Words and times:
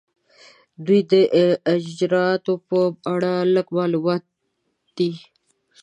د 0.03 0.03
دوی 0.85 1.01
د 1.11 1.13
اجرااتو 1.73 2.53
په 2.67 2.79
اړه 3.13 3.33
لږ 3.55 3.67
معلومات 3.77 4.23
دي. 4.97 5.11